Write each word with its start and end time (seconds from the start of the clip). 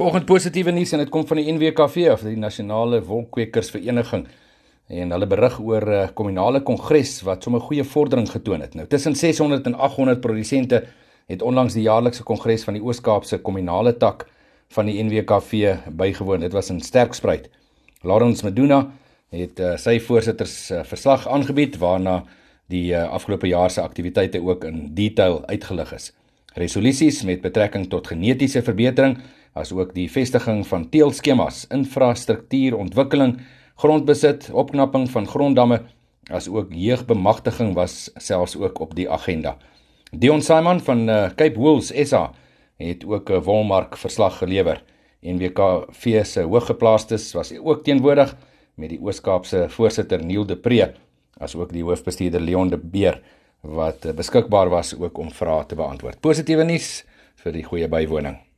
Vanoggend 0.00 0.24
positiewe 0.24 0.72
nuus 0.72 0.94
en 0.96 1.02
dit 1.02 1.10
kom 1.12 1.26
van 1.28 1.36
die 1.36 1.50
NWKV 1.52 2.06
of 2.14 2.22
die 2.24 2.38
Nasionale 2.40 3.02
Wolkwekersvereniging 3.04 4.22
en 4.96 5.10
hulle 5.12 5.26
berig 5.28 5.58
oor 5.60 5.84
'n 5.84 5.92
uh, 5.92 6.06
kommunale 6.16 6.62
kongres 6.64 7.18
wat 7.26 7.42
sommer 7.44 7.60
goeie 7.60 7.84
vordering 7.84 8.30
getoon 8.30 8.62
het. 8.64 8.74
Nou 8.74 8.86
tussen 8.86 9.14
600 9.14 9.66
en 9.66 9.74
800 9.74 10.20
produsente 10.20 10.86
het 11.28 11.42
onlangs 11.42 11.74
die 11.74 11.82
jaarlikse 11.82 12.22
kongres 12.22 12.64
van 12.64 12.78
die 12.78 12.82
Oos-Kaapse 12.82 13.38
kommunale 13.38 13.92
tak 13.92 14.24
van 14.68 14.86
die 14.86 15.02
NWKV 15.04 15.76
bygewoon. 15.92 16.40
Dit 16.40 16.52
was 16.52 16.70
in 16.70 16.80
Sterkspruit. 16.80 17.50
Lawrence 18.00 18.44
Meduna 18.44 18.86
het 19.28 19.60
uh, 19.60 19.76
sy 19.76 20.00
voorsitters 20.00 20.70
uh, 20.70 20.80
verslag 20.82 21.28
aangebied 21.28 21.76
waarna 21.76 22.24
die 22.68 22.94
uh, 22.94 23.04
afgelope 23.12 23.48
jaar 23.48 23.70
se 23.70 23.82
aktiwiteite 23.82 24.40
ook 24.40 24.64
in 24.64 24.94
detail 24.94 25.44
uitgelig 25.46 25.92
is. 25.92 26.12
Resolusies 26.54 27.22
met 27.22 27.40
betrekking 27.40 27.90
tot 27.90 28.06
genetiese 28.06 28.62
verbetering 28.62 29.18
asook 29.52 29.94
die 29.94 30.08
vestiging 30.10 30.66
van 30.66 30.88
teelskemas, 30.90 31.64
infrastruktuurontwikkeling, 31.74 33.40
grondbesit, 33.80 34.50
opknapping 34.52 35.08
van 35.10 35.26
gronddamme, 35.26 35.80
asook 36.30 36.74
jeugbemagtiging 36.74 37.74
was 37.74 38.10
selfs 38.16 38.56
ook 38.56 38.80
op 38.80 38.94
die 38.94 39.10
agenda. 39.10 39.56
Dion 40.10 40.42
Simon 40.42 40.80
van 40.80 41.08
uh, 41.08 41.28
Cape 41.34 41.58
Wools 41.58 41.92
SA 42.08 42.30
het 42.76 43.04
ook 43.04 43.30
'n 43.30 43.42
wolmark 43.42 43.96
verslag 43.96 44.38
gelewer. 44.38 44.82
NWKV 45.22 46.24
se 46.24 46.40
hooggeplaastes 46.42 47.32
was 47.32 47.52
ook 47.58 47.84
teenwoordig 47.84 48.36
met 48.74 48.88
die 48.88 49.00
Oos-Kaapse 49.00 49.66
voorsitter 49.68 50.24
Neil 50.24 50.46
de 50.46 50.56
Pre 50.56 50.94
asook 51.38 51.72
die 51.72 51.84
hoofbestuurder 51.84 52.40
Leon 52.40 52.68
de 52.68 52.78
Beer 52.78 53.20
wat 53.60 54.04
uh, 54.04 54.12
beskikbaar 54.12 54.68
was 54.68 54.94
ook 54.96 55.18
om 55.18 55.30
vrae 55.30 55.66
te 55.66 55.74
beantwoord. 55.74 56.20
Positiewe 56.20 56.64
nuus 56.64 57.04
vir 57.42 57.52
die 57.52 57.64
goeie 57.64 57.88
bywoning. 57.88 58.49